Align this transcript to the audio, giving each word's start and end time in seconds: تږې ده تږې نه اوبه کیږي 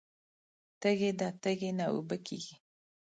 تږې 0.81 1.11
ده 1.19 1.27
تږې 1.41 1.71
نه 1.77 1.85
اوبه 1.93 2.17
کیږي 2.25 2.55